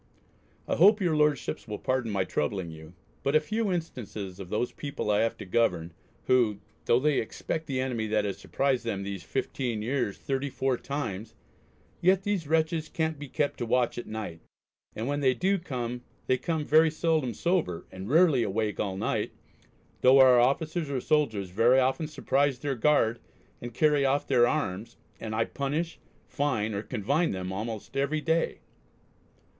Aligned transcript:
I 0.67 0.77
hope 0.77 0.99
your 0.99 1.15
Lordships 1.15 1.67
will 1.67 1.77
pardon 1.77 2.09
my 2.09 2.23
troubling 2.23 2.71
you, 2.71 2.95
but 3.21 3.35
a 3.35 3.39
few 3.39 3.71
instances 3.71 4.39
of 4.39 4.49
those 4.49 4.71
people 4.71 5.11
I 5.11 5.19
have 5.19 5.37
to 5.37 5.45
govern, 5.45 5.93
who, 6.23 6.59
though 6.85 6.99
they 6.99 7.19
expect 7.19 7.67
the 7.67 7.79
enemy 7.79 8.07
that 8.07 8.25
has 8.25 8.39
surprised 8.39 8.83
them 8.83 9.03
these 9.03 9.21
fifteen 9.21 9.83
years 9.83 10.17
thirty 10.17 10.49
four 10.49 10.75
times, 10.75 11.35
yet 12.01 12.23
these 12.23 12.47
wre(t)ches 12.47 12.91
can't 12.91 13.19
be 13.19 13.27
kept 13.27 13.59
to 13.59 13.65
watch 13.67 13.99
at 13.99 14.07
night, 14.07 14.39
and 14.95 15.05
when 15.07 15.19
they 15.19 15.35
do 15.35 15.59
they 16.25 16.37
come 16.39 16.65
very 16.65 16.89
seldom 16.89 17.35
sober, 17.35 17.85
and 17.91 18.09
rarely 18.09 18.41
awake 18.41 18.79
all 18.79 18.97
night, 18.97 19.31
though 20.01 20.17
our 20.17 20.39
officers 20.39 20.89
or 20.89 20.99
soldiers 20.99 21.51
very 21.51 21.79
often 21.79 22.07
surprise 22.07 22.57
their 22.57 22.73
guard 22.73 23.19
and 23.61 23.75
carry 23.75 24.03
off 24.03 24.25
their 24.25 24.47
arms, 24.47 24.97
and 25.19 25.35
I 25.35 25.45
punish, 25.45 25.99
fine, 26.27 26.73
or 26.73 26.81
confine 26.81 27.29
them 27.29 27.53
almost 27.53 27.95
every 27.95 28.19
day. 28.21 28.61